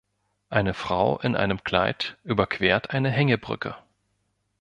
Eine 0.49 0.73
Frau 0.73 1.19
in 1.19 1.35
einem 1.35 1.63
Kleid 1.63 2.17
überquert 2.23 2.89
eine 2.89 3.11
Hängebrücke. 3.11 3.75